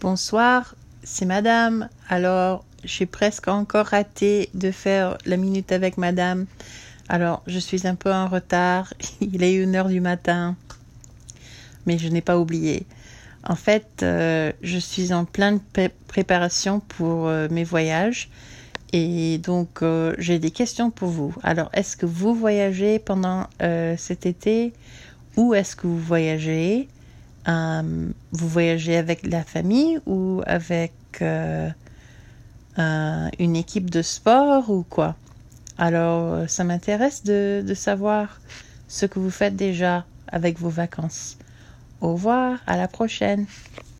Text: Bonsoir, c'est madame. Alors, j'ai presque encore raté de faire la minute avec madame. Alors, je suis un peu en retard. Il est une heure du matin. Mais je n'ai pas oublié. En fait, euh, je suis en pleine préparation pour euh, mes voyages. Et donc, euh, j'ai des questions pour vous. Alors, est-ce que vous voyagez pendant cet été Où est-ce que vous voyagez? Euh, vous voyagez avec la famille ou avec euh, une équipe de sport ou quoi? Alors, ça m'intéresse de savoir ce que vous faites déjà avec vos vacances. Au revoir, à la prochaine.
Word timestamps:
Bonsoir, 0.00 0.74
c'est 1.04 1.24
madame. 1.24 1.88
Alors, 2.10 2.66
j'ai 2.84 3.06
presque 3.06 3.48
encore 3.48 3.86
raté 3.86 4.50
de 4.52 4.70
faire 4.70 5.16
la 5.24 5.38
minute 5.38 5.72
avec 5.72 5.96
madame. 5.96 6.44
Alors, 7.08 7.42
je 7.46 7.58
suis 7.58 7.86
un 7.86 7.94
peu 7.94 8.12
en 8.12 8.28
retard. 8.28 8.92
Il 9.22 9.42
est 9.42 9.54
une 9.54 9.74
heure 9.74 9.88
du 9.88 10.02
matin. 10.02 10.54
Mais 11.86 11.96
je 11.96 12.08
n'ai 12.08 12.20
pas 12.20 12.38
oublié. 12.38 12.84
En 13.42 13.56
fait, 13.56 14.02
euh, 14.02 14.52
je 14.60 14.76
suis 14.76 15.14
en 15.14 15.24
pleine 15.24 15.60
préparation 16.08 16.80
pour 16.80 17.28
euh, 17.28 17.48
mes 17.50 17.64
voyages. 17.64 18.28
Et 18.92 19.38
donc, 19.38 19.80
euh, 19.80 20.14
j'ai 20.18 20.38
des 20.38 20.50
questions 20.50 20.90
pour 20.90 21.08
vous. 21.08 21.34
Alors, 21.42 21.70
est-ce 21.72 21.96
que 21.96 22.04
vous 22.04 22.34
voyagez 22.34 22.98
pendant 22.98 23.46
cet 23.96 24.26
été 24.26 24.74
Où 25.38 25.54
est-ce 25.54 25.74
que 25.74 25.86
vous 25.86 25.98
voyagez? 25.98 26.86
Euh, 27.48 28.08
vous 28.32 28.48
voyagez 28.48 28.96
avec 28.96 29.26
la 29.26 29.42
famille 29.44 29.98
ou 30.06 30.42
avec 30.46 30.92
euh, 31.22 31.68
une 32.76 33.56
équipe 33.56 33.90
de 33.90 34.02
sport 34.02 34.70
ou 34.70 34.84
quoi? 34.88 35.16
Alors, 35.78 36.48
ça 36.48 36.64
m'intéresse 36.64 37.24
de 37.24 37.74
savoir 37.74 38.40
ce 38.88 39.06
que 39.06 39.18
vous 39.18 39.30
faites 39.30 39.56
déjà 39.56 40.04
avec 40.28 40.58
vos 40.58 40.70
vacances. 40.70 41.36
Au 42.00 42.12
revoir, 42.12 42.58
à 42.66 42.76
la 42.76 42.88
prochaine. 42.88 43.46